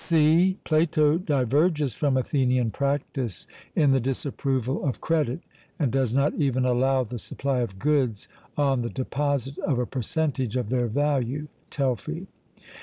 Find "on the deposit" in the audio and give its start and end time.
8.57-9.59